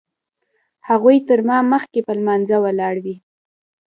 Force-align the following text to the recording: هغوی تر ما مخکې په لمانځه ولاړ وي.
هغوی 0.87 1.17
تر 1.27 1.39
ما 1.47 1.57
مخکې 1.73 1.99
په 2.07 2.11
لمانځه 2.19 2.57
ولاړ 2.63 2.95
وي. 3.03 3.15